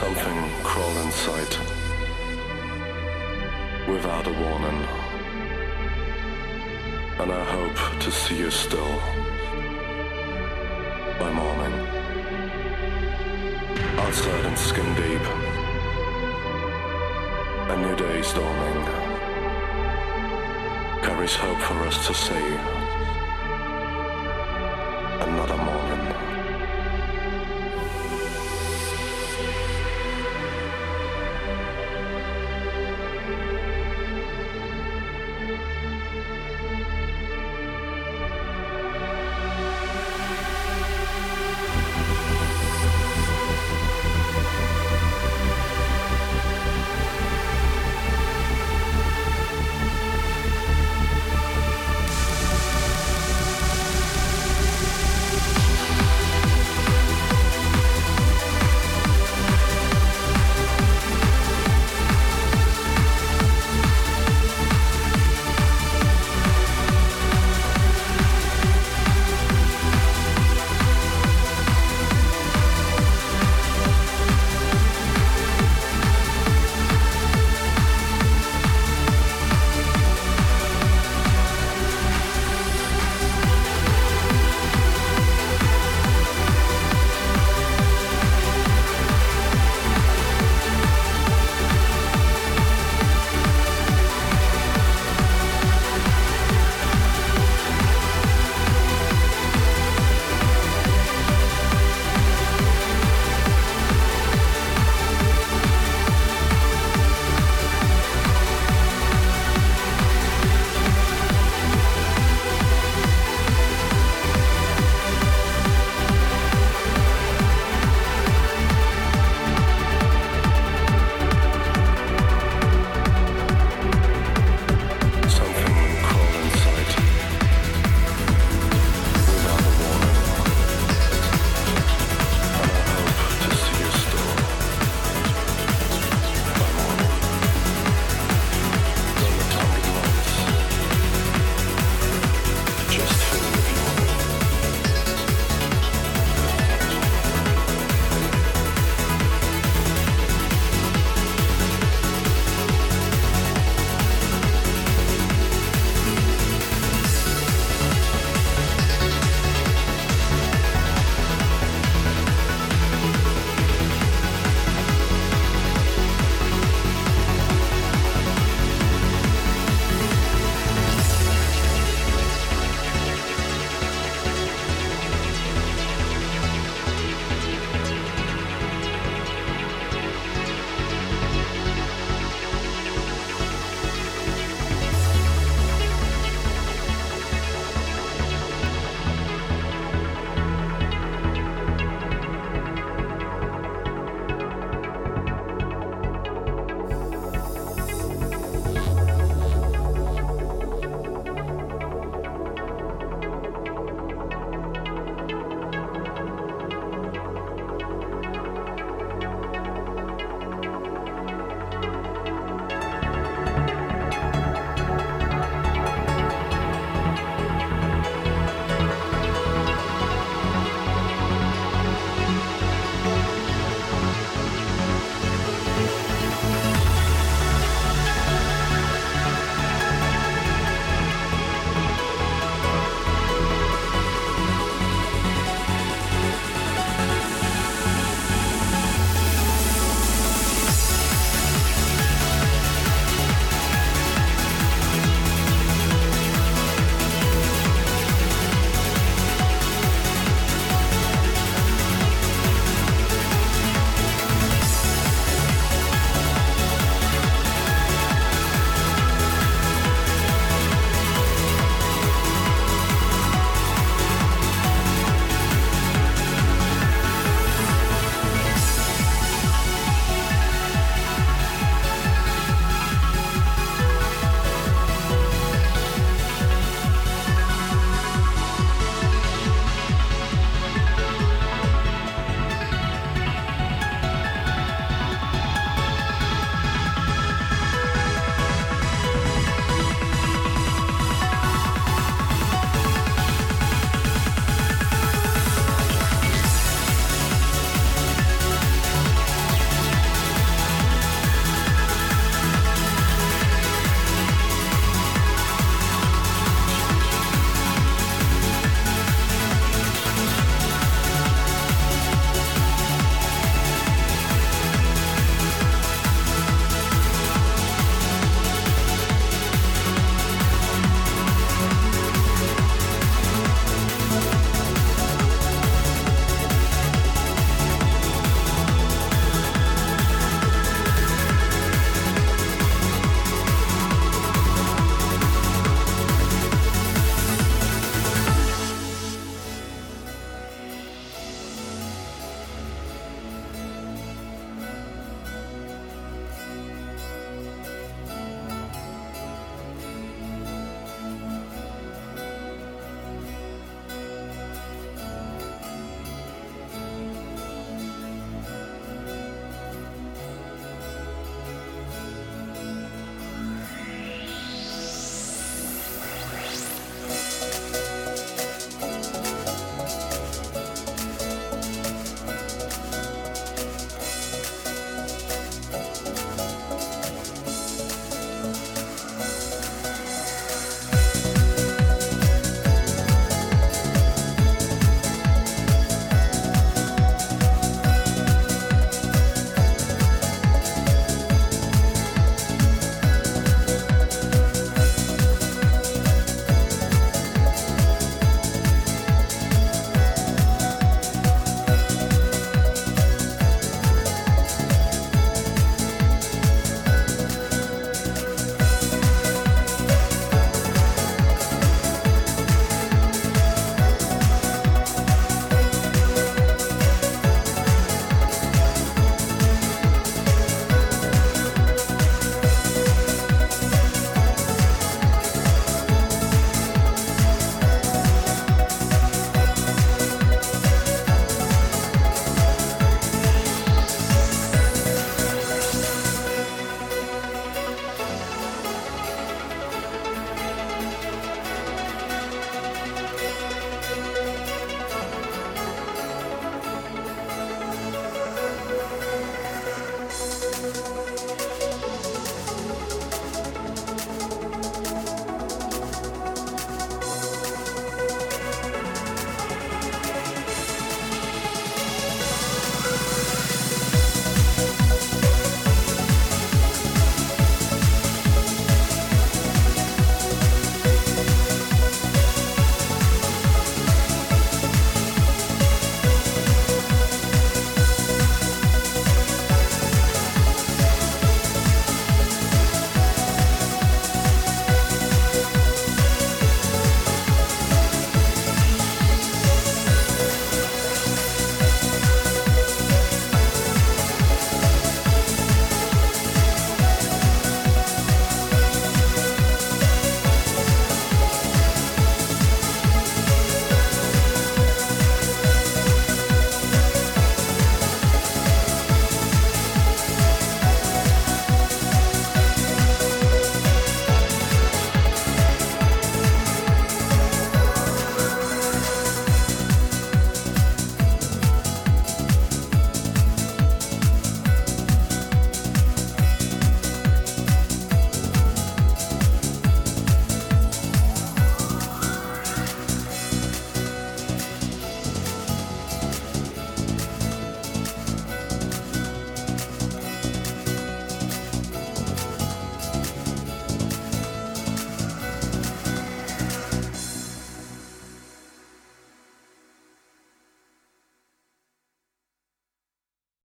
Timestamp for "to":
8.00-8.10, 22.06-22.14